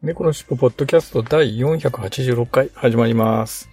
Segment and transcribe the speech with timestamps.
[0.00, 3.68] 猫のしっぽポッドキャスト第486回始まります。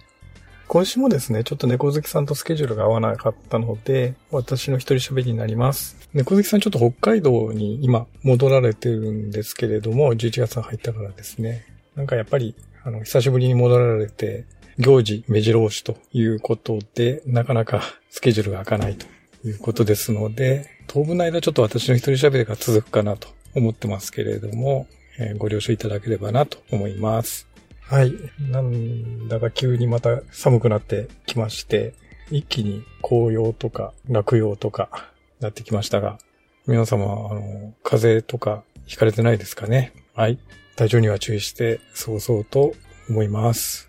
[0.66, 6.08] 今週もですね、ちょっと猫好きさんとスケジュールが合わなかったので、私の一人喋りになります。
[6.14, 11.64] 猫好きさんちょっと北海道に今戻られてるんですけれども、11月入ったからですね。
[11.94, 14.46] なんかやっぱり、あの、久しぶりに戻られて、
[14.78, 19.06] 行事目白押しということで、なかなか スケジュールが開かないと
[19.46, 27.48] いうことですので、当分の間ちょっと私の一人喋りが続くかなと思ってますけれども、えーご了承いただければなと思います。
[27.80, 28.12] はい。
[28.50, 31.94] なんだか急にまた寒くなってきまして、
[32.30, 36.18] 一気に紅葉とか落葉とかなってきましたが、
[36.66, 39.92] 皆様、あの、風邪とかひかれてないですかね？
[40.14, 40.38] はい。
[40.74, 42.74] 体調には注意して過ごそうと
[43.08, 43.88] 思います。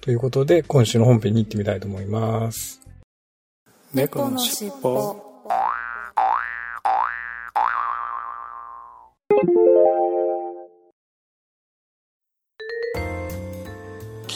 [0.00, 2.80] ということで、今週の本編に行ってみたいと思います。
[3.92, 5.31] 猫のしっぽ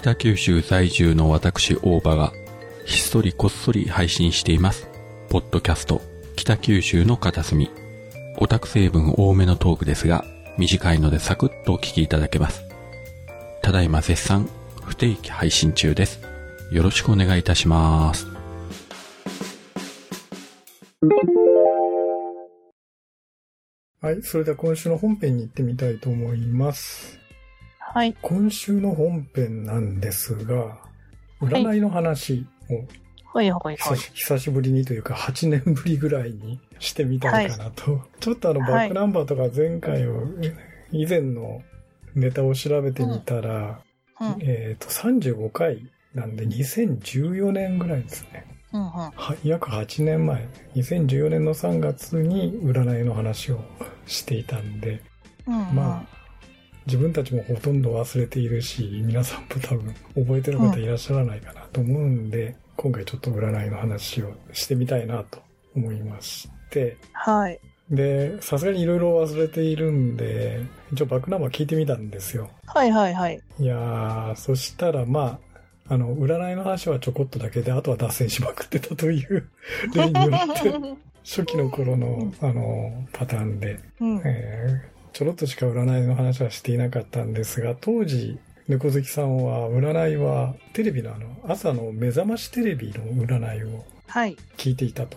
[0.06, 2.32] 北九州在住の私大場が
[2.84, 4.88] ひっそりこっそり配信しています。
[5.28, 6.00] ポッドキャスト
[6.36, 7.72] 北九州の片隅。
[8.38, 10.24] オタク成分多めのトークですが、
[10.58, 12.62] 短いのでサクッとお聞きいただけます。
[13.62, 14.48] ただいま絶賛
[14.84, 16.20] 不定期配信中です。
[16.70, 18.28] よろしくお願いいたします。
[24.00, 24.22] はい。
[24.22, 27.25] それでは今週の本編に行ってみたいと思います。
[27.94, 28.16] はい。
[28.20, 30.78] 今週の本編なんですが、
[31.40, 32.84] 占いの話を
[33.32, 38.00] ほい久し久しぶりにというか8年ぶりぐらいにしてみたいかなと。
[38.18, 38.70] ちょっとあのはい。
[38.70, 40.22] バックナンバーとか前回を、
[40.90, 41.62] 以前の
[42.14, 43.80] ネタを調べてみたら、
[44.20, 44.36] うん。
[44.40, 48.46] えっ、と35回なんで2014年ぐらいですね。
[48.72, 48.88] うんうん。
[48.88, 53.60] は約8年前、2014年の3月に占いの話を
[54.06, 55.02] していたんで、
[55.46, 55.54] うん。
[55.74, 56.15] まあ、
[56.86, 65.42] 自分たちもほとんど忘れているし、皆さんも多分覚えてる方いらっしゃらないかなと思うんで、今回ちょっと占いの話をしてみたいなと
[65.74, 67.58] 思いまして、はい。
[67.90, 70.60] で、さすがにいろいろ忘れているんで、
[70.92, 72.50] 一応バックナンバー聞いてみたんですよ。
[72.66, 73.40] はいはいはい。
[73.58, 75.40] いやー、そしたらま
[75.88, 79.48] あ、あの、占いの話はちょこっとだけで、あとは脱線しまくってたという
[79.94, 80.72] 例によって、
[81.24, 84.22] 初期の頃の、あの、パターンで、うん。
[84.24, 88.38] えーちょろっとしか占いの話はしていなかったんですが、当時、
[88.68, 94.36] 猫好きさんは、占いは、テレビのあの、朝の目覚ましテレビの占いをはい。
[94.58, 95.16] 聞いていたと。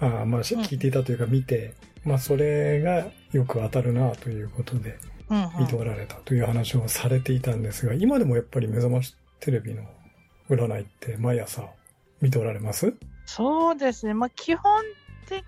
[0.00, 0.62] あーまあ、しうん。
[0.62, 4.98] 聞いていたというか見て、まあ、それがよく当たるなということで、
[5.28, 5.50] うんうん。
[5.60, 9.82] 見ておられたという話をされていたんですが、今でもやっぱり目覚ましテレビの
[10.48, 11.68] 占いって毎朝
[12.22, 12.94] 見ておられます？
[13.26, 14.82] そうですね、まあ、基本
[15.28, 15.44] 的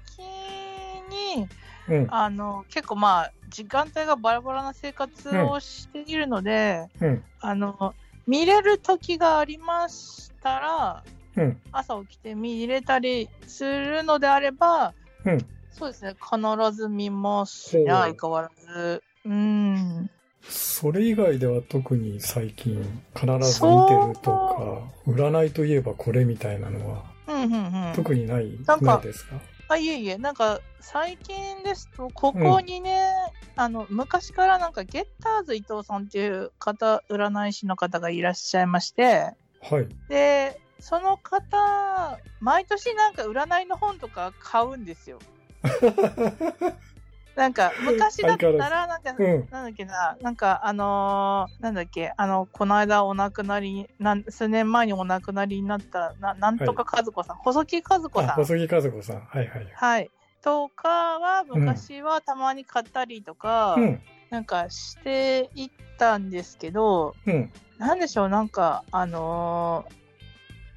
[1.38, 1.48] に
[1.88, 2.06] うん。
[2.10, 7.25] あの結構まあ時間帯がバラバラな生活をしているので、うん。
[7.41, 7.94] あの
[8.26, 11.04] 見れる時がありましたら
[11.36, 11.60] うん。
[11.72, 14.94] 朝起きて見れたりするのであれば、
[15.25, 15.47] うん。
[15.70, 17.78] そうですね必ず見ます。
[17.78, 19.03] ね相変わらず。
[19.25, 20.10] うん。
[20.48, 22.82] それ以外では特に最近
[23.15, 27.56] 必ず見てるとか、占いといえばこれみたいなのはうんうんう
[27.91, 27.92] ん。
[27.94, 29.41] 特にない、なんかないですか？
[29.69, 33.12] あいえいえ、なんか最近ですと、ここ2年、
[33.61, 39.89] あの昔からなんかゲッターズ伊藤さんっていう方、占い師の方がいらっしゃいまして、はい。
[40.09, 45.19] で、その方、毎年なんか占いの本とか買うんですよ。
[47.35, 49.49] なんか昔だったら、なんか、うん。
[49.51, 58.45] なんだっけな、なんかあのーなんだっけ、あの、この間お亡くなり、なん数年前にお亡くなりになった、ななんとか和子さん、細木和子さあ、ん。
[58.45, 59.21] 細木和子さん。
[59.21, 59.72] はいはい。
[59.75, 60.11] はい。
[60.48, 64.00] とかは昔はたまに買ったりとか、うん。
[64.30, 67.50] なんかしていったんですけど、うん。
[67.77, 69.95] なんでしょう、なんか、あのー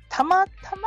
[0.09, 0.81] たまたま、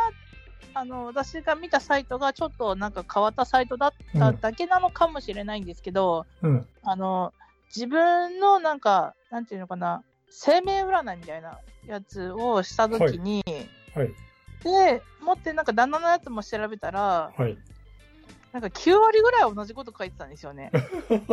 [0.74, 6.66] あの、私が見たサイトがちょっとなんか変わったサイトだっただけなのかもしれないんですけど、うん。
[6.82, 7.32] あの、
[7.74, 13.42] 自分のなんか、なんていうのかな、生命占いみたいなやつをしたときに、
[13.94, 14.08] はい。
[14.62, 17.56] で、持ってなんか旦那のやつも調べたら、はい。
[18.54, 20.70] なんか9割ぐらい同じこと書いてたんですよね。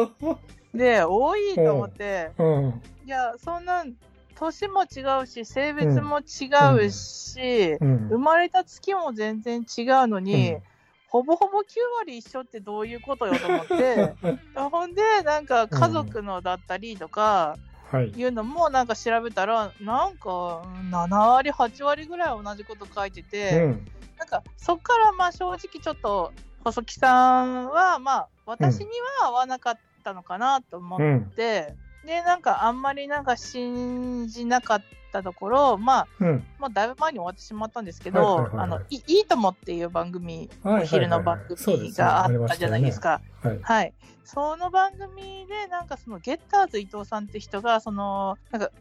[0.73, 2.81] で、多いと思って、うん。
[3.06, 3.94] いや、そんなん、
[4.33, 8.07] 年も違うし、性別も違うし、うん。
[8.09, 10.63] 生まれた月も全然違うのに、うん
[11.12, 11.65] ほぼほぼ9
[11.97, 14.15] 割一緒ってどういうことよと思って、
[14.56, 17.57] ほんで、なんか家族のだったりとか、
[17.91, 18.07] はい。
[18.12, 23.85] いうのもなんか調べたら、なんかうん7割、8割ぐらい同じこと書いてて、うん。
[24.18, 26.31] なんかそっからまあ正直ちょっと
[26.63, 28.86] 細木さんはまあ私に
[29.22, 31.31] は合わなかったのかなと思っうん。
[31.36, 31.75] て、
[32.06, 36.44] でなんかあんまりなんか信じなかったところまあうん。
[36.60, 43.22] もうだいぶ前に終わってしまったんですけはいどあのいいいともっていう番組お昼の番組があったじゃないですか。
[43.44, 43.60] はい。
[43.62, 43.94] はい、
[44.24, 48.72] その番組で、なんかそのゲッターズ伊藤さんって人が、そのなんか、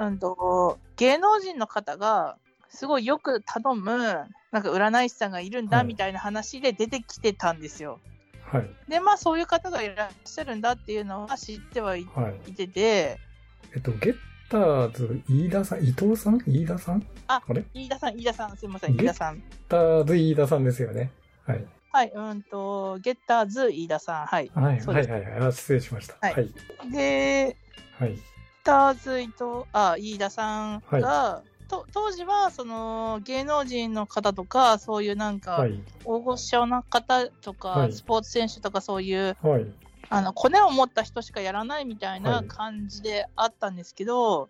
[0.00, 2.36] うんと、芸能人の方が、
[2.68, 3.96] すごいよく頼む、
[4.50, 8.00] なんか占い師さんがいるんはいだみたいな話で出てきてたんですよ。
[8.44, 8.70] はい。
[8.88, 12.50] で、まあそういう方がいらっしゃるんだっていうのは知ってはいはい。
[12.50, 13.18] いてて、
[13.74, 14.16] えっと、ゲッ
[14.48, 17.06] ターズ、飯田さん、伊藤さん飯田さん？
[17.26, 17.64] ああれ？
[17.74, 19.34] 飯田さん、飯田さん、すいません、ゲ飯田さん。
[19.36, 21.10] ゲッターズ、飯田さんですよね。
[21.46, 21.64] はい。
[21.90, 24.50] はい、うんと、ゲッターズ飯田さん、はい。
[24.54, 24.80] はい。
[24.80, 25.48] はいはいはい。
[25.48, 26.16] あ失礼しました。
[26.20, 26.50] はいはい。
[26.90, 27.56] で、
[27.98, 28.12] はい。
[28.12, 28.20] ゲッ
[28.64, 35.80] ターズ伊藤、あ、飯田さんが、と当時はその芸能人の方とかそういうなんかはい。
[36.04, 39.66] 大御所の方とか、はいスポーツ選手とかそういうはい。
[40.10, 44.48] あのコネを持った人しかやらないみたいはない感じであったんですけど、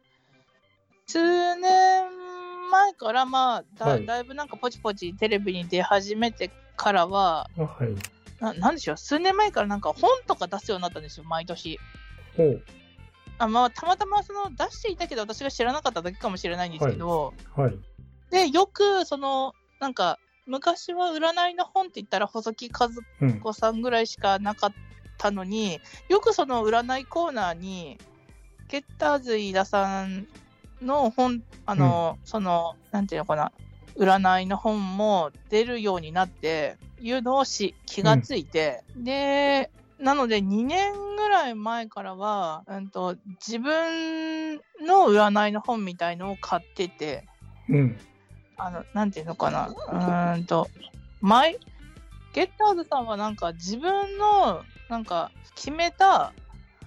[1.09, 1.61] 数年
[2.71, 7.95] 前からまあだ,、はいだいぶなんかポチポチテレビに出始めてからはあ、はい。
[8.41, 11.81] ななんでしょう数年前からなんか本とか出すようになったんですよ毎年。
[13.39, 17.79] あまあ、たまたまその出していたけど私が知らなかっただけかもしれないんですけど、はい。
[18.31, 22.89] で、よく、その、なんか、昔は占いの本って言ったら細木和
[23.21, 23.41] うん。
[23.41, 24.73] 子さんぐらいしかなかっ
[25.19, 27.99] たのに、よくその占いコーナーに、
[28.69, 30.27] ゲッターズ飯田さん
[30.83, 33.53] の本、あの、その、なんていうのかな、
[33.97, 43.17] 占いの本も出るようになって、いうのをし気がついて、で、なので2年ぐらい前からは、うんと、
[43.47, 47.27] 自分の占いの本みたいのを買ってて、
[47.69, 47.99] うん。
[48.57, 50.69] あの、なんていうのかな、うーんと、
[51.21, 51.59] 前、
[52.33, 56.33] ゲッターズさんはなんか自分の、なんか決めた、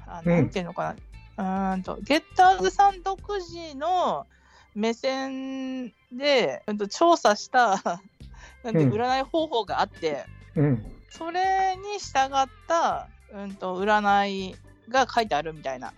[0.07, 0.31] あうん。
[0.31, 0.95] なんていうのか
[1.37, 4.25] な、うーんと、ゲッターズさん独自の
[4.73, 8.01] 目線で、うんと、調査した、
[8.63, 8.93] なんてうん。
[8.93, 10.25] 占い方法があって、
[10.55, 11.00] うん。
[11.11, 14.55] それに従った、うんと、占い
[14.89, 15.93] が書いてあるみたいな。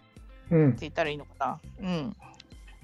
[0.52, 0.78] うんって。
[0.82, 1.60] 言ったらいいのかな。
[1.82, 2.16] うん。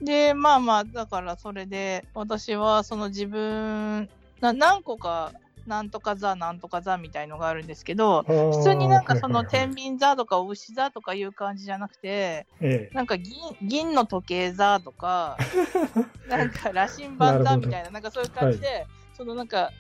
[0.01, 4.09] で、まあまあ、だからそれで、私はその自分、
[4.41, 5.33] な何個か、
[5.65, 9.83] なんとか座、なんとか座みたいのがあるんですけど、普普通になんかその天秤。
[9.89, 12.95] 秤座とか牛座とかいう感じじゃなくて、ええ。
[12.95, 15.37] なんか銀銀の時計座とか、
[16.29, 18.87] なんか羅針盤座みたいな、なんかそういう感じで、
[19.17, 19.71] そのなんか、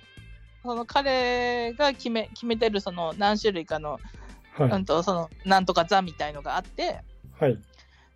[0.63, 3.99] その彼が決め決めてるその何種類かの、
[4.53, 4.69] はい。
[4.71, 7.01] うんと、そのなんとか座みたいのがあって、
[7.39, 7.57] はい。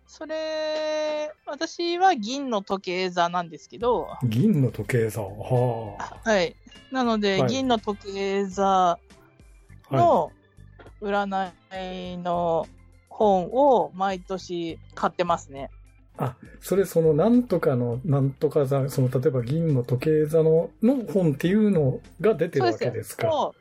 [0.06, 5.22] それ、私は銀の時計座なんですけど、銀の時計座。
[5.22, 6.54] ははい。
[6.90, 8.98] なので、はい銀の時計座
[9.90, 10.32] の
[11.00, 12.68] 占いの
[13.08, 15.70] 本を毎年買ってますね。
[16.18, 16.22] い。
[16.24, 23.28] あ、それそのなんとかの、なんとか座、その例えば銀の時計座の、の本っていうのが出てるわけですか。
[23.30, 23.54] そ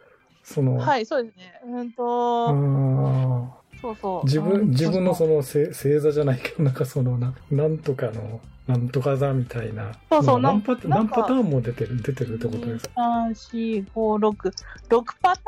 [0.44, 0.80] その、う。
[0.80, 1.60] はい、そうですね。
[1.66, 4.26] うんあと、ーそうそう。
[4.26, 9.92] 自分、うん自分のそのせ星座じゃないけど、なんかそのな、なんとかの、なんとか座みたいな。
[10.10, 14.52] そうそう何パ何パターンも出てる、出てるってことですか？2、3、4、6、
[14.90, 15.42] 6パタ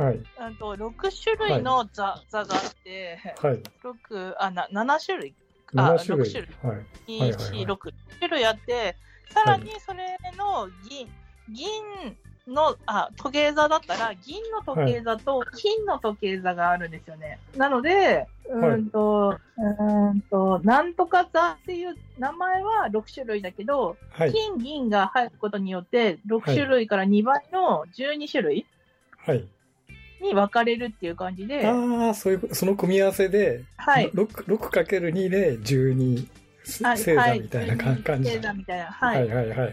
[0.00, 0.16] ーン、はい。
[0.16, 3.62] うんと、6種類の座,、座があって、はい。
[3.84, 6.28] 6、あ、な7種類あ7種類。
[6.28, 6.76] 6種類はい。
[6.76, 7.30] はい2、はい
[7.66, 8.96] 4、6種類あって、
[9.30, 11.08] さらにそれの銀、
[11.48, 11.66] 銀
[12.46, 17.38] の、あ、時計座だったら、銀の時計座と金の時計座があるんですよね。
[17.56, 24.32] なので、うーんと、うーんと、なんとか座っていう名前は6種類だけど、はい。
[24.32, 28.66] 金、銀が入ることによって、6種類から2倍の12種類
[29.16, 29.44] はい。
[30.22, 34.10] に分かれるっていう感じで、ああ、そういう、その組み合わせで、はい。
[34.14, 36.26] 6、6×2 で12
[36.84, 38.30] あ星座みたいな感12感じ。
[38.30, 38.84] 星座みたいな。
[38.86, 39.28] ははいい。
[39.28, 39.72] はいはいはいはい。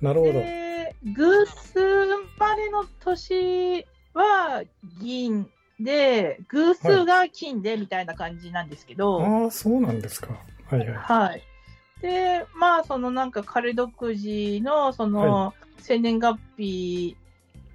[0.00, 0.32] なるほど。
[0.32, 4.62] で、偶数生まれの年は
[5.00, 5.48] 銀
[5.80, 10.28] で、偶数が金でみたいな感じなんですけど、ああ、そうなんですか。
[10.68, 10.88] はいはい。
[10.88, 11.42] はい。
[12.00, 17.16] で、まあ、そのなんか彼独自の、その、生年月日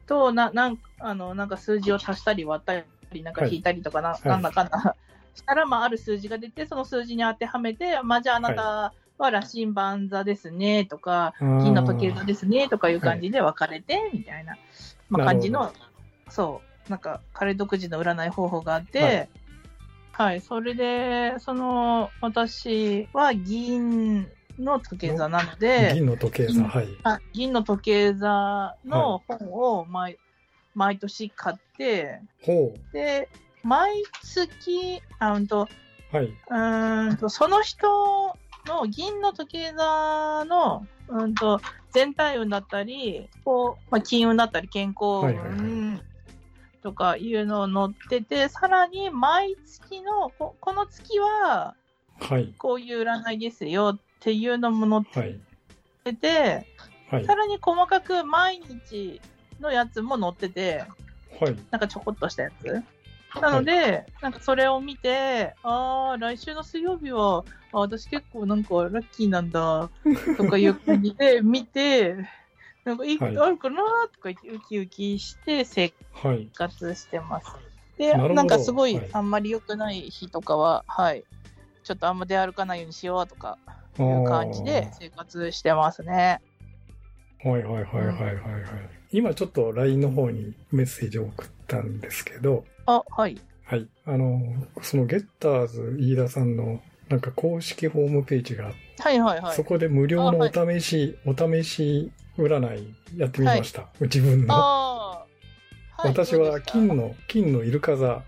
[0.08, 4.28] と、な、なん、あの、なんか数字を足したり割ったり、なんか引いたりとかな、い。
[4.28, 4.96] なんだかんだ、
[5.36, 14.58] したら、まあ、ある数字が出て、その数字に当てはめて、まあ、じゃああなたは羅針盤座ですね、とか、金の時計座ですね、とかいう感じで分かれて、みたいな、
[15.10, 15.74] まあ、感じなの、
[16.30, 19.12] そう、なんか、彼独自の占い方法があって、は
[20.18, 24.28] はいい、それで、その、私は銀
[24.60, 26.88] の時計座なので、銀の時計座、はい。
[27.04, 30.18] あ銀の時計座の本を毎,、
[30.74, 33.30] 毎年買って、ほで、
[33.64, 35.68] 毎月、あうんと、
[36.12, 36.16] う。
[36.16, 36.26] はい。
[36.26, 38.36] うーんと、その人
[38.66, 41.62] の銀の時計座の、うんと、
[41.92, 46.02] 全体運だったり、こう、まあ、金運だったり、健康運
[46.82, 51.76] とかいうのを載ってて、さらに毎月の、ここの月は、
[52.20, 52.54] はい。
[52.58, 55.34] こういう占いですよっていうのも載はい。
[55.34, 55.40] っ
[56.04, 56.66] てて、
[57.10, 57.26] はい。
[57.26, 59.22] さらに細かく毎日
[59.60, 60.84] のやつも載ってて、
[61.40, 61.56] はい。
[61.72, 62.84] なんかちょこっとしたやつ。
[63.42, 69.90] なので、なんかそれを見て、ああ、来週の水曜日は、あ私結構なんかラッキーなんだ、
[70.38, 72.16] とかいう感じで 見て、
[72.84, 73.78] なんかいいことあるかな
[74.14, 76.50] とか言ってウキウキして生はい。
[76.54, 77.48] 活してます。
[77.98, 81.26] で、なるほどなんかすごいはいあんまり良くない日とかは、はい、
[81.84, 83.58] ちょっとあんま出歩かないようにしようとか
[84.04, 86.42] いう感じで生活してますね。
[87.44, 88.36] はいはいはいはいはいはい。
[89.12, 93.40] 今ちょっと LINE の方にメッセージを送ったんですけど、あ、はい。
[93.64, 93.88] はい。
[94.06, 94.42] あの、
[94.82, 99.64] そのゲッターズ飯田さんのなんか公式ホームページがあって、はいはいはいそ。
[99.64, 103.88] こで無料のお試し、お試し占いやってみました。
[104.02, 104.54] 自分の。
[104.54, 105.28] はい
[106.04, 108.22] 私は金の、金のイルカ座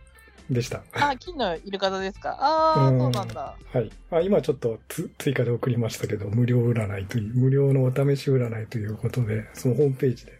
[0.50, 0.82] でした。
[0.94, 2.38] あ、金のイルカ座ですか？
[2.39, 3.56] ああ、うんそうなんだ。
[3.72, 3.91] はい。
[4.12, 10.39] あ今ちょっとつ追加で送りましたけど、無料占いという、無料のお試し占いということで、そのホームページで、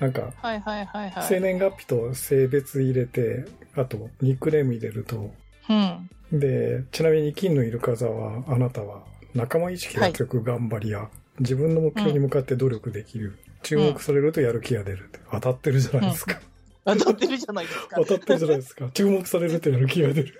[0.00, 1.24] なんか、はいはいはいはい。
[1.28, 3.44] 生年月日と性別入れて、
[3.76, 5.32] あと、ニックネーム入れると、
[5.68, 6.40] うん。
[6.40, 11.08] で、ちなみに金のイルカ座は、あなたは仲間意識が強く頑張りや、
[11.40, 13.38] 自分の目標に向かって努力できる。
[13.62, 15.10] 注目されるとやる気が出る。
[15.30, 16.40] 当たってるじゃないですか。
[16.84, 17.96] 当たってるじゃないですか。
[17.96, 18.90] 当たってるじゃないですか。
[18.92, 20.34] 注目されるとやる気が出る。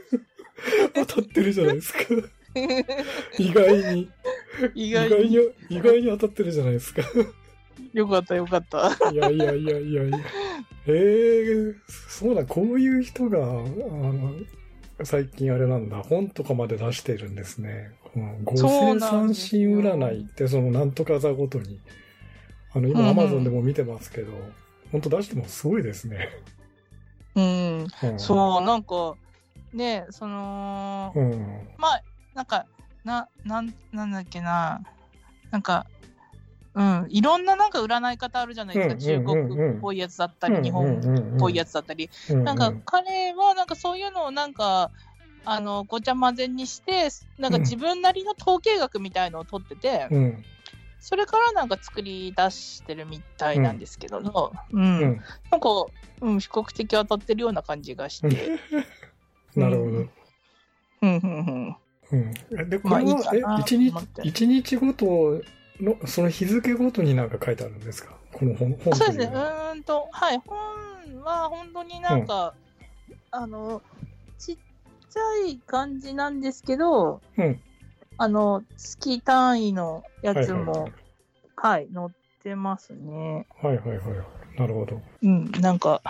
[0.94, 1.98] 当たってるじゃないですか。
[3.38, 4.10] 意外に、
[4.74, 5.30] 意意外外に。
[5.30, 5.38] に、
[5.70, 7.02] 意外に当たってるじゃないですか。
[7.92, 8.96] よかったよかった。
[9.10, 10.18] いやいやいやいやいや。
[10.86, 11.74] えー、
[12.08, 14.34] そうだ、こういう人が、あの、
[15.02, 17.92] 最近あれなんだ、本とかまで出してるんですね。
[18.04, 21.80] この五星三神占いって、そのなんとか座ごとに。
[22.72, 24.32] あの、今、うんうんアマゾンでも見てますけど、
[24.94, 26.28] 本当出してもすごいですね。
[27.34, 27.78] うん。
[27.80, 29.16] うん、そう、なんか、
[29.72, 31.68] ね、その、うん。
[31.78, 32.64] まあ、なんか、
[33.02, 34.80] な、なん、なんだっけな。
[35.50, 35.86] なんか、
[36.74, 38.96] うん、いろんななんか占い方あるじゃないですか。
[38.96, 42.08] 中国っぽいやつだったり、日本っぽいやつだったり。
[42.44, 44.92] なんか彼はなんかそういうのをなんか、
[45.44, 47.08] あの、ごちゃ混ぜにして、
[47.38, 50.44] なんか自分なりの統計学みたいのを取ってて、うん。
[51.04, 55.20] それからなんか作り出してるみたいなんですけどの、うん、うん。
[55.50, 55.68] なんか、
[56.22, 58.58] うん、比較的当たってるような感じがして、
[59.54, 59.88] なるほど。
[59.90, 60.08] うん、
[61.02, 61.76] うん、うん。
[62.10, 62.16] う
[62.64, 62.70] ん。
[62.70, 63.92] で、こまあいいれは、え、一日
[64.22, 65.42] 一日ごと
[65.78, 68.16] の、その日付ごとになんか書いてあるんですか？
[68.32, 69.30] この本、本そうですね、
[69.74, 70.56] うんと、はい、本
[71.22, 72.54] は本当になんか、
[73.30, 73.82] あの、
[74.38, 77.60] ちっちゃい感じなんですけど、うん。
[78.16, 80.92] あの、月単位のやつも、はいはい
[81.56, 82.08] はい、載っ
[82.42, 83.46] てますね。
[83.60, 84.60] はいはいはいはい。
[84.60, 85.00] なるほど。
[85.22, 86.00] うん、なんか、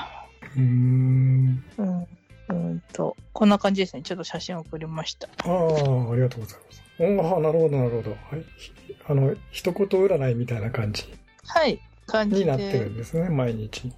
[0.55, 1.65] うーん。
[1.79, 4.03] うん、うーんと、こんな感じですね。
[4.03, 5.29] ちょっと写真送りました。
[5.45, 6.83] ああ、ありがとうございます。
[6.97, 8.11] おあなるほどなるほど。
[8.11, 8.45] はい。
[8.57, 8.73] ひ
[9.07, 11.05] あの、一言占いみたいな感じ
[11.47, 12.43] はい、感じで。
[12.43, 13.93] になってるんですね、毎日。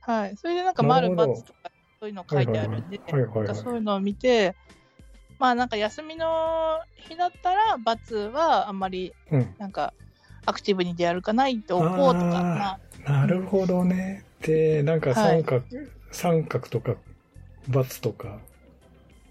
[0.00, 0.36] はい。
[0.36, 1.24] それでなんか、丸とか、
[2.00, 3.00] そういうの書いてあるんで、
[3.54, 4.54] そういうのを見て、
[5.38, 9.54] まあなんか休みの日だったら、×はあんまりうん。
[9.58, 9.92] なんか
[10.46, 14.24] アクティブに出歩かないでおこうとか、あーまあ、なるほどね。
[14.42, 15.64] で、なんかはい三角、
[16.12, 16.94] 三角とか、
[17.70, 18.38] ×とか。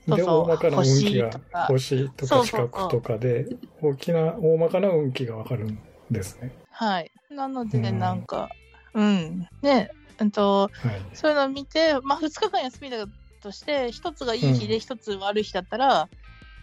[0.07, 3.47] で、大まかな運気が星とか、星とか四角とかで、
[3.81, 5.79] 大きな、大まかな運気がわかるん
[6.11, 6.51] ですね。
[6.69, 7.11] はい。
[7.29, 8.49] なので、うんなんか、
[8.93, 9.47] うん。
[9.61, 11.01] ね、うんと、はい。
[11.13, 13.05] そういうのを見て、まあ2日間休みだ
[13.45, 16.09] として、一つがいい日でうん一つ悪い日だったら、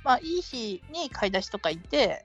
[0.05, 2.25] まあいい日に買い出しとか行って、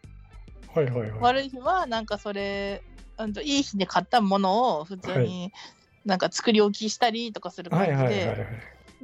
[0.74, 1.12] はいはいはい。
[1.20, 2.82] 悪い日はなんかそれ、
[3.20, 5.54] うんといい日に買ったものを普通に
[6.06, 8.38] なんか作り置きしたりとかする感じはいはいはいで、はい。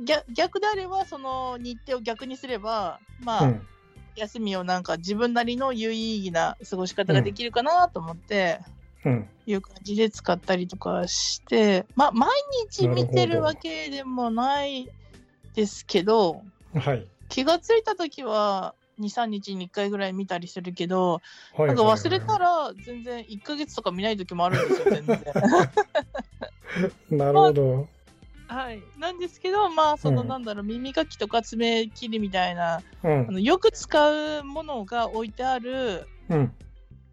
[0.05, 3.61] 逆逆であればその日程を逆にすれば、まあ、うん。
[4.15, 8.59] 休みをなんか自分なりの有意義な過ごし方ができるかなと思って、
[9.05, 9.29] うん。
[9.45, 12.29] いう感じで使ったりとかして、まあ、毎
[12.69, 14.89] 日見てるわけでもない
[15.55, 16.43] ですけど、
[16.73, 17.07] はい。
[17.29, 21.21] 気がついたときは、2、3日に1回ぐらい見たりするけど、
[21.55, 21.67] はい。
[21.67, 25.17] なんか忘れたら全然1ヶ月とか見ないときもあるんですよ、全然。
[27.09, 27.87] なるほど。
[28.47, 28.83] はい。
[28.99, 33.31] なんですけど、まあ、その、うんなんだろう、耳かきとか爪切りみたいな、うんあ。
[33.31, 36.53] のよく使うものが置いてあるうん。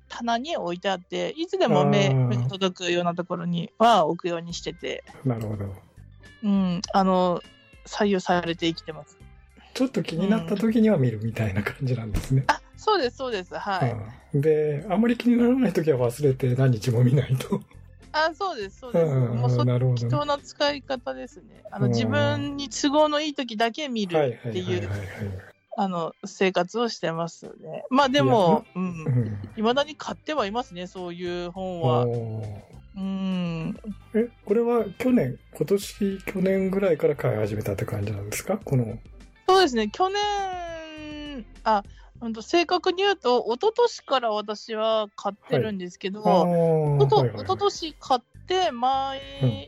[0.09, 5.73] 棚に置いてあって、いつでも目目に届くようなところには置くようにしてて、なるほど。
[6.43, 7.41] うん、あの、
[7.91, 9.19] 左右されて生きてます。
[9.75, 12.45] ちょっと気になった時には見るみたいな感じなんですね。
[12.47, 13.91] あ、そうです、そうです、はい。
[14.35, 17.61] うんで、あんまり気にならない時は忘れて何日も見ないと。
[18.13, 19.13] あ、そうです、そううです。
[19.13, 20.01] もうそん、なるほどね。
[20.03, 21.65] 適当な使い方ですね。
[21.73, 24.89] あの、うん自分に都合のいい時だけ見はいるっていう。
[25.77, 27.85] あの、生活をしてますね。
[27.91, 28.79] まあでも、う。
[28.79, 29.39] うんん。
[29.57, 32.07] 未だに買ってはいますね、そういう本は。
[32.97, 33.77] うん。
[34.15, 38.59] え、これは去年、今年、去年ぐらいから買い始めたって感じなんですか？
[38.59, 38.99] この。
[39.49, 41.83] そうですね、去年、あ、
[42.21, 49.67] うんと正確に言うと、一昨年から私は買ってるんですけど、ああ、おとはいはい一昨年買って、毎、うん。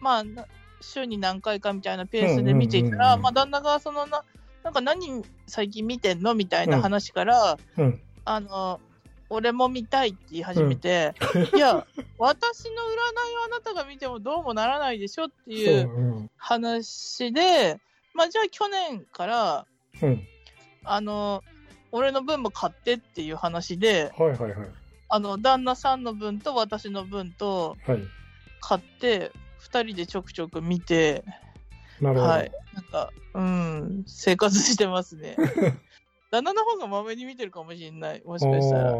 [0.00, 0.46] まあ、な
[0.80, 4.22] 週に何回かみたいなペースで見ていたら、うんうんうんうんまあ、旦那がそのな、
[4.62, 6.34] なんか何最近見てんの？
[6.34, 8.00] みたいな話から、うん。
[8.26, 8.80] あの、
[9.34, 11.14] 俺も見たいって言い始めて、
[11.54, 11.86] いや、
[12.18, 12.94] 私の占
[13.32, 16.30] いはあなたが見てもどうもならないでしょっていううん。
[16.36, 17.80] 話で、
[18.14, 19.66] まあ、じゃあ去年から、
[20.02, 20.22] うん。
[20.84, 21.42] あの、
[21.92, 24.68] 俺の分も買ってっていう話で、はいはいはい。
[25.08, 27.98] あの、旦那さんの分と私の分とはい。
[28.60, 31.24] 買って、二人でちょくちょく見て、
[32.00, 32.32] なるほど。
[32.32, 32.50] はい。
[32.74, 35.36] なんか、うん、生活してますね。
[36.34, 38.22] 旦那の方がまめに見てるかもしれない。
[38.24, 38.98] もしかしたら。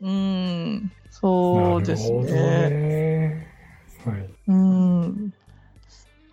[0.00, 2.70] うん、そうですね。
[2.70, 3.46] ね。
[4.04, 4.28] はい。
[4.48, 5.32] うん。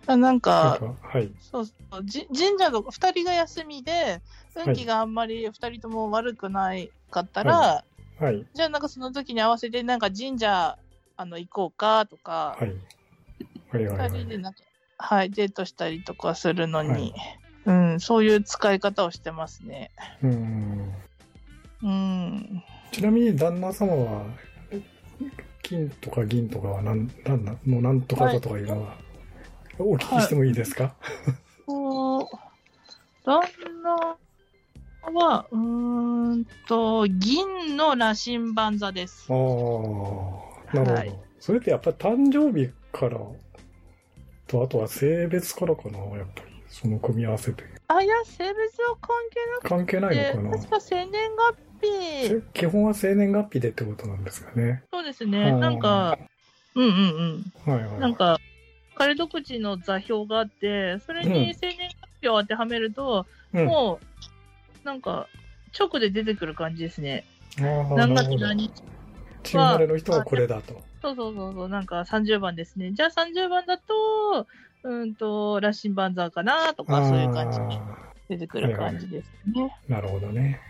[0.06, 1.30] あなんか、か、はい。
[1.38, 4.20] そうそうじ神社の2人が休みで、
[4.56, 7.84] 運気があんまり2人とも悪くないかったら、
[8.18, 8.44] はい。
[8.52, 10.76] じゃあなんかその時に合わせて、なんか神社
[11.16, 12.70] あの行こうかとか、はい。
[13.70, 14.60] はいはいは2い人でなんか、
[14.98, 17.12] はい、デートしたりとかするのに、はい
[17.66, 19.90] うん、そういう使い方をしてますね。
[20.22, 20.94] うん。
[21.82, 22.62] うん。
[22.92, 24.26] ちなみに旦那様は、
[25.62, 28.96] 金とか銀とかはなん、なんな、もうなんとかだとかいうのは、
[29.78, 30.94] お聞きしてもいいですか、
[31.66, 32.26] こう、
[33.24, 33.40] 旦
[33.82, 34.16] 那
[35.12, 39.26] は、うーんと、銀の羅針盤座です。
[39.30, 40.40] ああ、なる
[40.80, 43.18] ほど、はいそれってやっぱり誕生日から
[44.46, 46.53] と、あとは性別からかな、やっぱり。
[46.74, 47.62] その組み合わせで。
[47.86, 50.58] あ、いや、性別は関係関係なないくて、のかな？
[50.58, 51.12] 確か生年
[51.80, 51.88] 月
[52.22, 54.82] 日、せ基本は生年月日でってことなんですかね。
[54.92, 56.18] そうですね、うんなんか、
[56.74, 56.92] うんうん
[57.66, 57.72] うん。
[57.72, 58.00] はいはい。
[58.00, 58.40] なんか、
[58.96, 64.00] 彼独自の座標があって、それうんに生年月日を当てはめると、うん、も
[64.82, 65.28] う、なんか、
[65.78, 67.24] 直で出てくる感じですね。
[67.56, 68.72] 何月何日
[69.44, 70.82] チームの人はこれだと。
[71.02, 72.92] そうそうそうそう、なんか30番ですね。
[72.92, 74.48] じゃあ30番だと、
[74.84, 79.74] うんと、羅針盤座かなとか、そういう感じにあ出てくる感じですね。
[79.88, 80.60] ーなるほどね。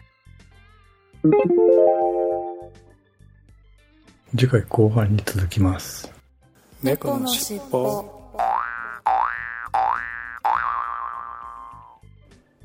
[4.37, 6.13] 次回後半に続きます。
[6.83, 8.05] 猫のしっぽ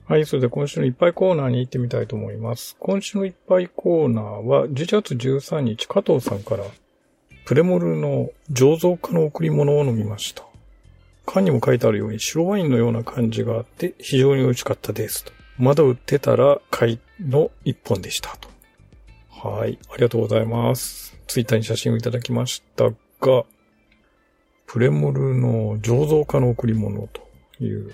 [0.06, 2.76] はい、それで今週のいっぱいコーナーに行ってみたいと思います。
[2.80, 6.64] 今週のいっぱいコーナーは、11月13日、加藤さんから、
[7.46, 10.49] プレモルの醸造家の贈り物を飲みました。
[11.32, 15.32] 缶にも書いてあるように白ワインのような感じがあって、非常に美味しかったですと。
[15.60, 18.50] まだ売ってたら買いの一本でしたと。
[19.30, 21.16] はい、ありがとうございます。
[21.28, 23.46] ツイッターに写真をいただきましたが、
[24.66, 27.22] プレモルの醸造家の贈り物と
[27.64, 27.94] いう、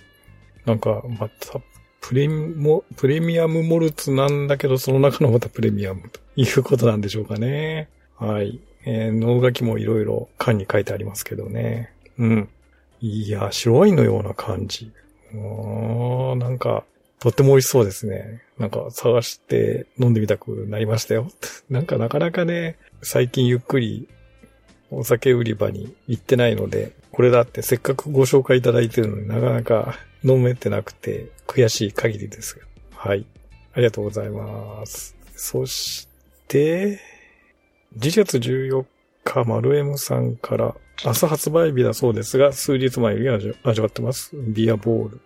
[0.65, 1.59] なんか、また、
[1.99, 7.89] プレモ、プレミアムモルツなんだけど、その中のまたプレミアムということなんでしょうかね。
[8.17, 8.61] はい。
[8.85, 11.91] えー、脳書きもいろいろ缶に書いてありますけどね。
[12.17, 12.49] うん。
[13.01, 14.91] いや、白ワインのような感じ。
[15.33, 16.83] おーなんか、
[17.19, 18.43] とっても美味しそうですね。
[18.57, 21.29] なんか探して飲んでみたくなりましたよ。
[21.69, 24.07] なんかなかなかね、最近ゆっくり
[24.91, 32.59] お酒売り場に行ってないので、これだってせっかくご紹介いただいてるのになかなか飲めてなくて悔しい限りです。
[32.93, 33.25] はい。
[33.73, 35.15] ありがとうございます。
[35.35, 36.07] そし
[36.47, 36.99] て、
[37.97, 38.85] 1月14
[39.23, 44.35] 日、丸 M さんから、明日発売日だそうですが、数日前より味味わってます。
[44.35, 45.21] ビアボール。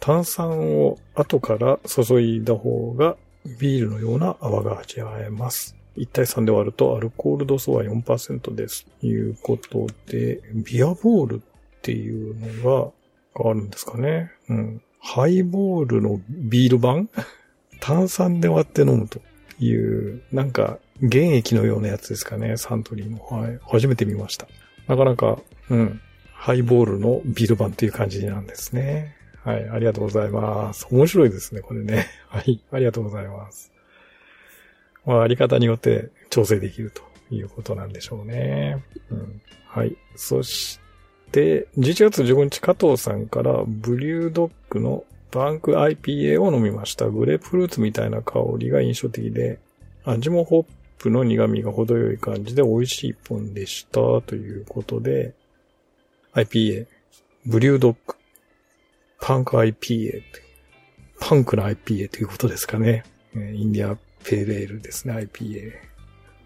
[0.00, 3.16] 炭酸を後から注いだ方が
[3.58, 5.76] ビールのような泡が味わえます。
[5.96, 8.86] 1対3で割るとアルコール度数は4%です。
[9.00, 12.92] ということで、ビアボールっていうの
[13.34, 14.30] があるんですかね。
[14.48, 14.82] うん。
[15.00, 17.08] ハイボールのビール版？
[17.80, 19.20] 炭酸で割って飲むと
[19.58, 22.56] いう、なんか原液のようなやつですかね。
[22.56, 23.24] サントリーの。
[23.24, 23.58] はい。
[23.62, 24.46] 初めて見ました。
[24.86, 25.38] なかなか、
[25.70, 26.00] うん。
[26.32, 29.16] ハイボールのビール版っていう感じなんですね。
[29.44, 29.68] はい。
[29.68, 30.86] ありがとうございます。
[30.90, 32.06] 面白いですね、これね。
[32.28, 32.60] はい。
[32.70, 33.72] ありがとうございます。
[35.04, 37.02] まあ、あり方によって調整できると
[37.34, 38.82] いうことなんでしょうね。
[39.10, 39.40] うん。
[39.66, 39.96] はい。
[40.14, 40.80] そし
[41.32, 47.08] て、11月15日加藤さんから、ブリュードッグのバンク IPA を飲みました。
[47.08, 49.58] グレープフルーツみたいな香りが印象的で、
[50.04, 50.66] 味もホッ
[50.98, 54.22] プの苦味が程よい感じで美味しい一本でした。
[54.22, 55.34] ということで、
[56.34, 56.86] IPA、
[57.44, 58.14] ブリュードッグ、
[59.20, 60.22] パンク IPA
[61.20, 63.04] パンクの IPA ということですかね。
[63.34, 65.72] インディアペーレールですね、IPA。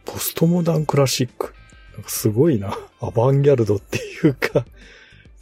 [0.05, 1.55] ポストモダンクラシック。
[1.95, 2.77] なんかすごいな。
[3.01, 4.65] アバンギャルドっていうか、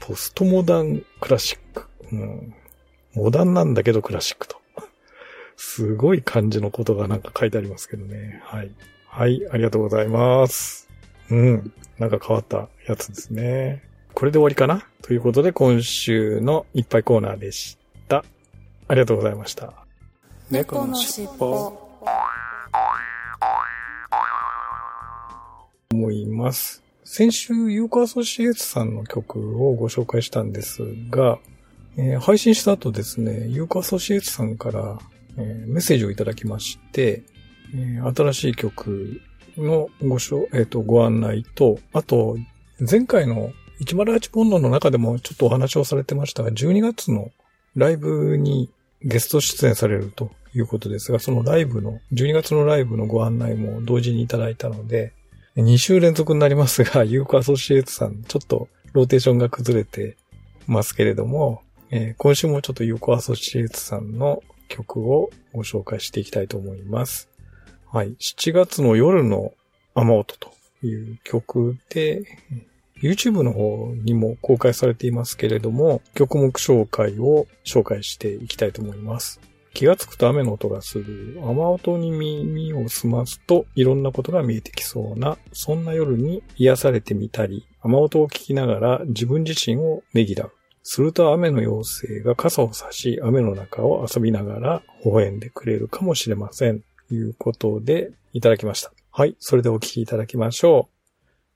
[0.01, 1.87] ポストモダンクラシック。
[2.13, 2.55] うん、
[3.15, 4.57] モダンなんだけどクラシックと。
[5.57, 8.41] すごい感じのことがなんか書いてありますけどね。
[8.45, 8.71] はい。
[9.19, 10.89] はい、ありがとうございます。
[11.29, 11.73] うん。
[11.99, 13.83] なんか変わったやつですね。
[14.15, 14.87] これで終わりかな？
[15.03, 18.25] ということで今週のいっぱいコーナーでした。
[18.87, 19.73] ありがとうございました。
[20.53, 21.77] 猫のしっぽ。
[25.91, 26.85] 思います。
[27.03, 31.41] 先週、ユーコアソシエイツさんの曲をご紹介したんですが、
[31.97, 35.01] えー配信した後ですね、ユーコアソシエイツさんから、
[35.37, 37.25] えーメッセージをいただきまして、
[37.75, 39.21] えー新しい曲
[39.57, 42.37] のごしょ、えっ、と、ご案内と、あと、
[42.79, 47.31] 前回の108ポンドの中でもちょっとお話をされてましたが、12月の
[47.77, 48.71] ライブに
[49.03, 55.13] ゲスト出演されるということですが、そのライブの、12月のライブのご案内も同時にいただいたので、
[55.57, 60.17] 2週連続になりますが、ユーコアソシエイツさん、ちょっとローテーションが崩れて
[60.67, 67.29] ますけれども、えー今週もちょっとユーコアソシエイツさんの曲をご紹介していきたいと思います。
[67.91, 68.17] はい。
[68.21, 69.53] 7月の夜の
[69.95, 72.23] 雨音という曲で、
[73.03, 79.41] YouTube の方にも公開されていますけれども、曲目紹介を紹介していきたいと思います。
[79.73, 81.39] 気がつくと雨の音がする。
[81.43, 90.53] 雨音に耳を澄ますといろんなことが見えてきそうな、そんな夜に癒されてみたり、雨音を聞きながら自分自身をねぎらう。
[90.83, 96.83] すると雨の妖精が傘を差し、雨の中を遊びながら微笑んでくれるかもしれません。
[97.11, 98.93] いうことで、いただきました。
[99.11, 99.37] はい。
[99.39, 100.95] それでお聴きいただきましょう。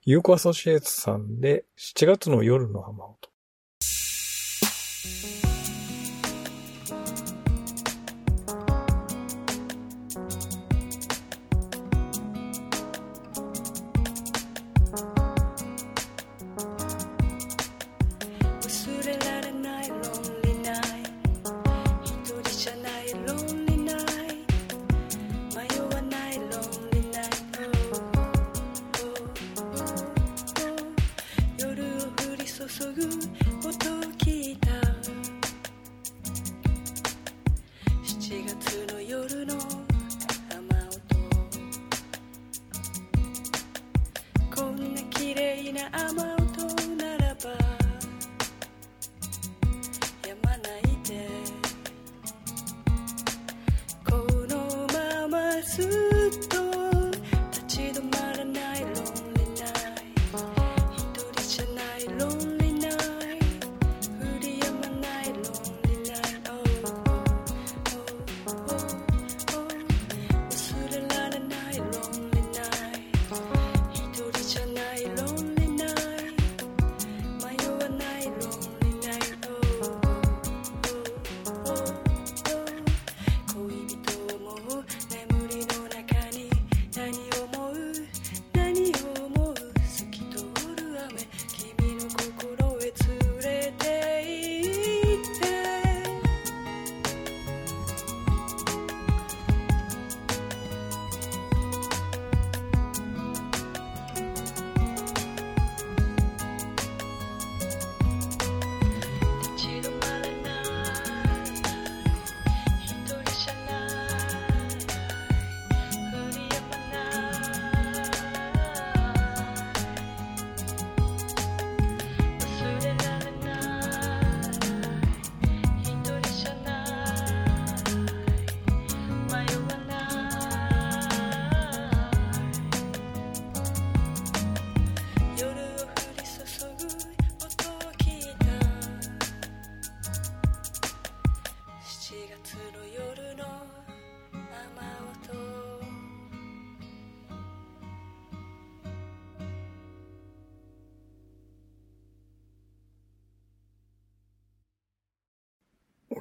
[0.04, 3.16] ユーコアソシエイツさんで7月の夜の浜音。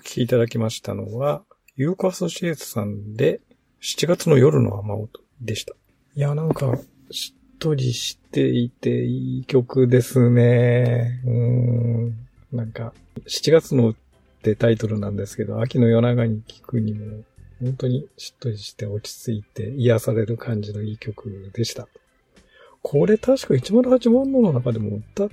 [0.02, 1.44] 聞きいただきましたのは、
[1.76, 3.40] ユーコアソシエイツさんで、
[3.82, 5.74] 7月の夜の雨音でした。
[6.16, 6.78] いや、なんか、
[7.12, 11.22] しっとりしていていい曲ですね。
[11.26, 12.18] うーん。
[12.52, 12.94] なんか、
[13.28, 13.96] 7月のっ
[14.42, 17.24] てタイトルなんですけど、秋の夜長に聴くにも、
[17.62, 21.88] 本当にしっとりして落ち着いて癒される感じのいい曲でした。
[22.82, 25.30] これ確か108万の中でも歌っ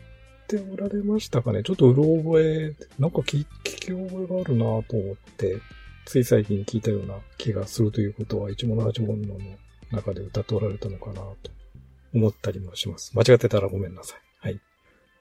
[0.49, 1.63] ておられましたかね？
[1.63, 5.59] ちょっとうろ覚え、なんか聞き覚えがあるなと思って、
[6.07, 9.37] つい最近聞いたような気がするということは、108万の
[9.93, 11.37] 中で歌っておられたのかなと
[12.15, 13.13] 思ったりもします。
[13.15, 14.21] 間違ってたらごめんなさい。
[14.41, 14.61] はい。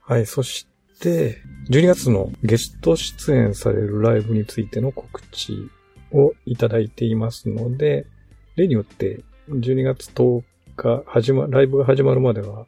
[0.02, 0.66] はい、そし
[1.00, 5.70] て、12月のゲスト出演されるライブについての告知
[6.12, 8.08] をいただいていますので、
[8.56, 10.44] 例によって12月10
[10.76, 12.66] 日始ま、ライブが始まるまでは、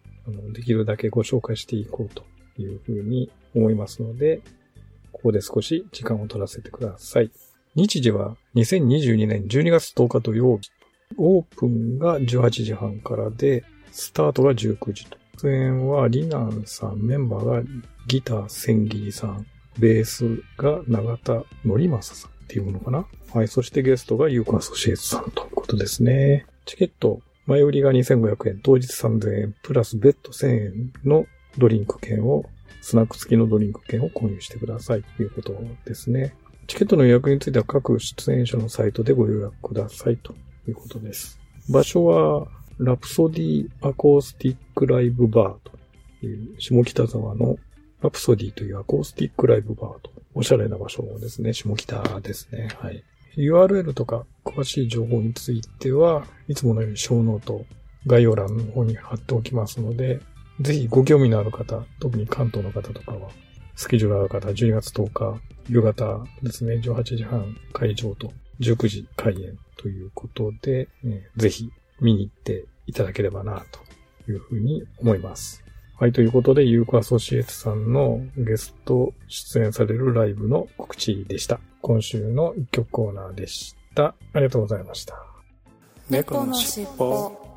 [0.53, 2.23] できるだけご紹介していこうと
[2.59, 4.41] というふうに思いますので、
[5.13, 7.31] ここで少し時間を取らせてください。
[7.75, 10.69] 日時は2022年12月10日土曜日。
[11.17, 15.17] オープンが18時半からで、スタートが19時と。
[15.41, 17.63] 出演はリナンさん、メンバーが
[18.07, 19.47] ギター千切りさん、
[19.79, 26.45] ベースが永田則正ささんっていうものかなはい、そしてゲストがユーコアソシエイツさんということですね。
[26.65, 31.25] チケット、前売りが2500円、当日3000円、プラス別途1000円の
[31.59, 32.45] ドリンク券を、
[32.81, 36.33] スナック付きのドリンク券を購入してくださいということですね。
[36.67, 40.33] チケットの予約については各出演者のサイトでご予約くださいと
[40.67, 41.39] いうことです。
[41.69, 45.69] 場所は、ラプソディアコースティックライブバー
[46.19, 47.57] という、下北沢の
[48.01, 51.53] ラプソディというアコースティックライブバーと、おしゃれな場所ですね。
[51.53, 52.69] 下北ですね。
[52.77, 53.03] はい。
[53.35, 57.65] URL とか詳しい情報については、いつものようにショーノート、
[58.07, 60.21] 概要欄の方に貼っておきますので、
[60.61, 63.29] ぜひご興味のある方、特に関東の方とかは、
[63.75, 75.63] スケジュールある方、12月10日、夕方ですね、18時半会場と19時開演ということで、えーぜひ見に行っていただければな、というふうに思います。
[75.97, 81.59] はい、ということで、ユーコアソシエイツさんのゲスト出演されるライブの告知でした。
[81.81, 84.15] 今週の一曲コーナーでした。
[84.33, 85.15] ありがとうございました。
[86.09, 87.48] 猫のしっぽ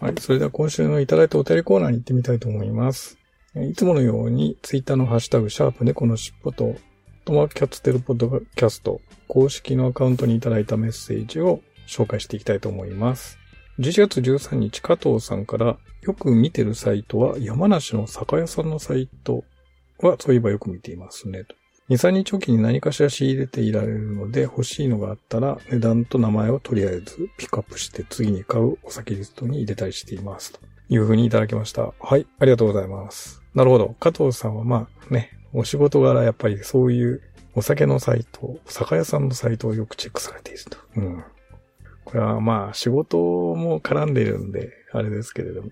[0.00, 0.14] はい。
[0.20, 3.18] それでは今週のいただいたお便りコーナーに行ってみたいと思います。
[3.56, 6.74] いつものように、ツイッターのハッシュタグ、シャープ猫のしっぽと、
[7.24, 13.38] トマキャッツテルポッドキャスト、公式のアカウントにいただいたメッセージを紹介していきたいと思います。
[13.78, 19.44] 11月13日、加藤さんから、よく見てるサイトは、山梨の酒屋さんのサイト
[20.00, 21.44] は、そういえばよく見ていますね。
[21.44, 21.54] と
[21.90, 30.52] 2、3日おきに何かしら仕入れていられるので、欲しいのがあったら、値段と名前をとりあえずピックアップして、次に買うお酒リストに入れたりしています。
[30.52, 31.92] というふうにいただきました。
[32.00, 33.42] はい、ありがとうございます。
[33.54, 33.94] なるほど。
[34.00, 37.22] 加藤さんはまあね、お仕事柄やっぱりそういう
[37.54, 40.78] お酒のサイト、酒屋さんのサイトをよくチェックされていると。
[40.96, 41.24] うん。
[42.04, 45.70] これはまあ仕事も絡んでいるんで、あれですけれども。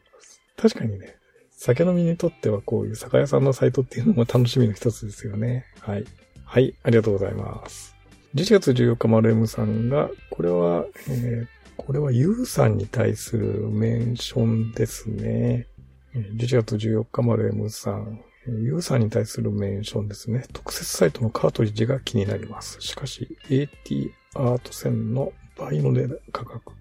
[0.57, 1.16] 確かにね、
[1.51, 5.64] 酒飲みにとってはこういう酒屋さんのサイトっていうのも楽しみの一つですよね。
[5.83, 6.05] はい。
[6.45, 7.97] はい、ありがとうございます。
[8.37, 15.66] 11月14日、マルエムさんが、これは、えーこれはユウさんに対するメンションですね。
[16.14, 18.21] 11月14日、マルエムさん。
[18.47, 20.45] えーユウさんに対するメンションですね。
[20.53, 22.81] 特設サイトのカートリッジが気になります。
[22.81, 26.73] しかし、AT アート線の倍の値価格。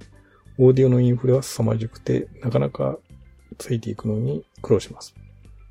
[0.60, 3.00] オーディオのインフレは凄まじくて、なかなか
[3.58, 5.16] ついていくのに苦労します。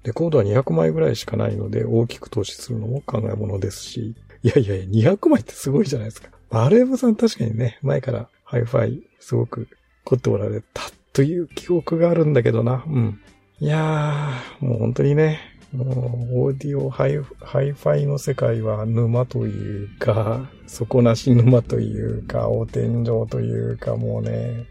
[0.03, 6.31] レコードは200枚ぐらいしかないので、大きく投資するのも考えものですし、いやいやいや、200枚ってすごいじゃないですか。
[6.51, 9.69] マレーブさん確かにね、前からハイファイすごく
[10.05, 10.83] 凝っておられた
[11.13, 12.85] という記憶があるんだけどな。
[12.87, 13.21] うん。
[13.61, 15.41] いやー、もう本当にね、
[15.73, 15.85] も
[16.33, 24.67] うオーディオハイハイファイの世界は沼というか、底なし沼というか、お天井というか、もうね、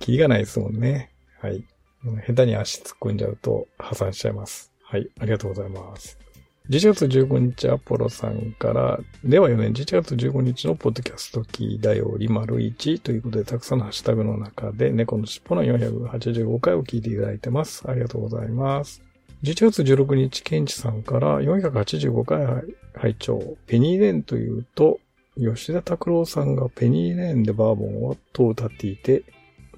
[0.00, 1.10] キリがないですもんね。
[1.40, 1.64] はい。
[2.26, 4.71] 下手に足突っ込んじゃうと破産しちゃいます。
[4.92, 5.08] はい。
[5.20, 6.18] ありがとうございます。
[6.68, 17.84] 11月15日、アポロさんから、では4年11月15日のポッドキャストキーだより丸1ということで、たくさんのハッシュタグの中で、猫の尻尾の485回を聞いていただいてます。
[17.88, 19.02] ありがとうございます。
[19.44, 22.46] 11月16日、ケンチさんから485回
[22.94, 25.00] 拝聴ペニーレーンというと、
[25.38, 29.24] 吉田拓郎さんがペニーレーンでバーボンをと歌っていて、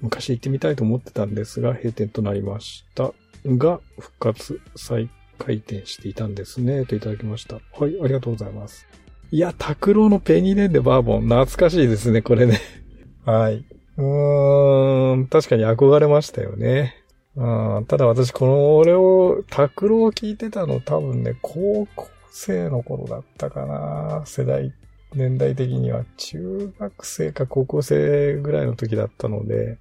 [0.01, 3.13] 昔行ってみたいと思ってたんですが、閉店となりました。
[3.45, 6.85] が、復活再開店していたんですね。
[6.85, 7.55] といただきました。
[7.55, 8.87] はい、ありがとうございます。
[9.31, 12.59] いや、拓郎のペニーレンでバーボン、懐かしいですね、これね。
[13.25, 13.65] はい。
[13.97, 16.95] うーん、確かに憧れましたよね。
[17.35, 24.23] うん、ただ私、この、俺を、拓郎を聞いてたの多分ね、高校生の頃だったかな。
[24.25, 24.73] 世代、
[25.13, 29.77] 年代的には中学生か高校生ぐらいの時だったので、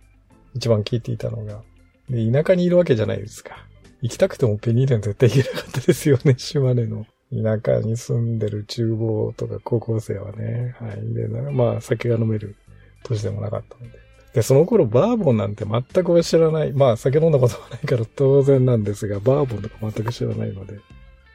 [0.55, 1.63] 一番聞いていたのが。
[2.09, 3.57] で、田舎にいるわけじゃないですか。
[4.03, 7.07] 行きたくてもペニーレン絶対行けなかったですよね、 島根の。
[7.33, 10.77] 田舎に住んでる厨房とか高校生はね。
[10.79, 11.15] はい。
[11.15, 12.55] で、まあ、酒が飲める
[13.03, 13.99] 年でもなかったので。
[14.35, 16.73] で、その頃バーボンなんて全く知らない。
[16.73, 20.79] まあ、酒飲んだことはないから当然なんですが、バーボンとか全く知らないので、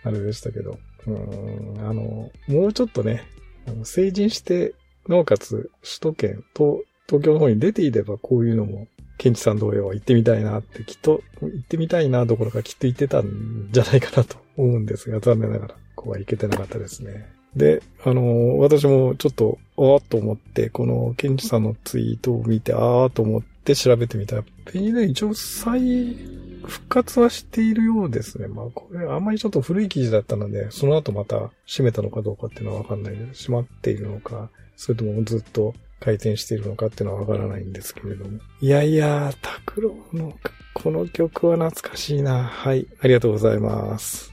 [0.03, 0.77] あれでしたけど。
[1.07, 3.23] うん、あの、もうちょっとね、
[3.67, 4.73] あの成人して、
[5.07, 8.87] なおかつ首都圏と東京の方に出ていればこういうのも、
[9.19, 17.27] ケンチさん同様は行ってみたいなって、きっと、行ってみたいなどころかきっと行ってたんじゃないかなと思うんですが、 残念ながら、ここは行けてなかったですね。
[17.53, 26.15] で、あの、私もちょっと、あーっと思って、この、ケンチさんのツイートを見て、あーっと思って調べてみたら、ペニーレ一応再
[26.63, 28.47] 復活はしているようですね。
[28.47, 33.47] まあ、これ、あんまりちょっと古い記事だったので、その後また閉めたのかどうかっていうのはわかんないです。
[33.47, 38.39] 閉まっているのか、それともずっと回転しているのかっていうのはわからないんですけれども。
[38.61, 40.37] いやいや、拓郎の、
[40.73, 42.43] この曲は懐かしいな。
[42.43, 44.31] はい、ありがとうございます。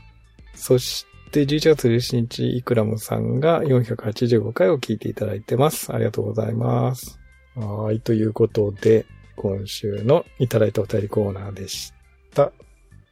[0.54, 5.92] そして、11月17日、イクラムさんが485回を聞いていただいてます。
[5.92, 7.18] ありがとうございます。
[7.56, 11.92] はい、ということで、今週のいただいたお便りコーナーでし
[12.34, 12.52] た。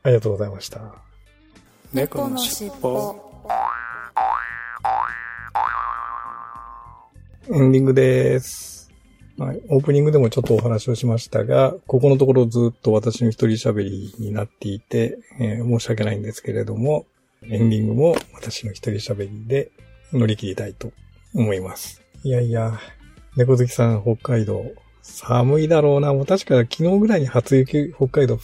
[0.03, 0.81] ありがとうございました。
[1.93, 3.35] 猫のしっぽ。
[7.52, 8.90] エンディングです。
[9.37, 9.61] はい。
[9.68, 17.04] オープニングでもちょっとお話をしましたが、ここのところずっと私の一人喋りになっていて、えー申し訳ないんですけれども、
[17.42, 19.70] エンディングも私の一人喋りで
[20.11, 20.92] 乗り切りたいと
[21.35, 22.00] 思います。
[22.22, 22.80] いやいや、
[23.37, 24.64] 猫好きさん北海道、
[25.02, 26.14] 寒いだろうな。
[26.14, 28.38] もう確か昨日ぐらいに初雪、北海道、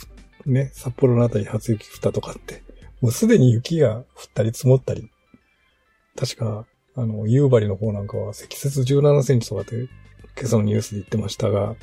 [0.44, 2.62] ね、札幌のあたり初雪降ったとかって、
[3.00, 5.10] もうすでに雪が降ったり積もったり、
[6.16, 6.66] 確か、
[7.00, 9.88] あの、夕張の方なんかは積雪17センチとかって、今
[10.44, 11.74] 朝のニュースで言ってましたが、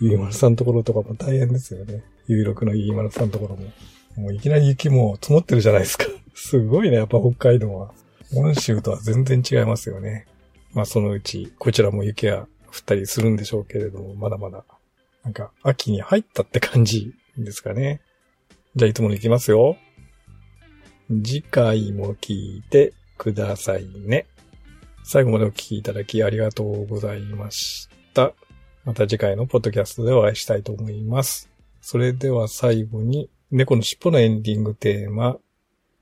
[0.00, 2.02] ゆいまるさんのところとかも大変ですよね。
[2.26, 3.70] ゆいろくのゆいまるさんのところも。
[4.16, 6.06] もういきなり雪も積もってるじゃないですか。
[6.34, 7.92] すごいね、やっぱ北海道は。
[8.32, 10.26] 本州とは全然違いますよね。
[10.72, 14.64] まあそのうち、こちらも雪が降ったりするんでしょうけれども、まだまだ、
[15.22, 18.00] なんか、秋に入ったって感じですかね。
[18.74, 19.76] じゃあいつもの行きますよ。
[21.22, 24.26] 次回も聞いてくださいね。
[25.04, 28.32] 最後までお聞きいただきありがとうございました。
[28.84, 31.50] また次回のポッドキャストでお会いしたいと思います。
[31.80, 35.36] それでは最後に、猫の尻尾のエンディングテーマ、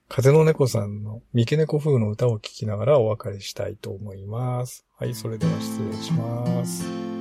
[0.08, 4.84] 風の猫さんの三毛猫風の歌を聴きながらお別れしたいと思います。
[4.98, 7.19] はい、それでは失礼します。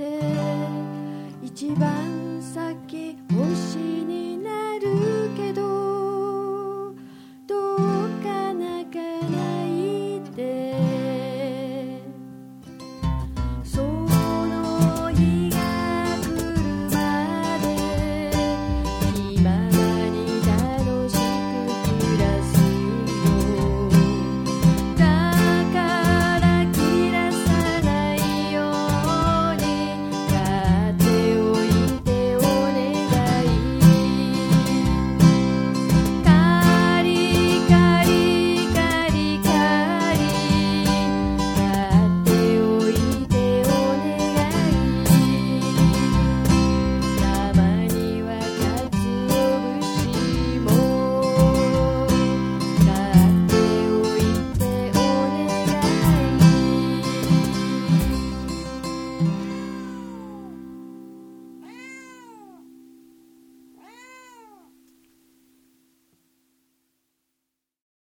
[0.00, 0.06] で
[1.42, 2.19] 一番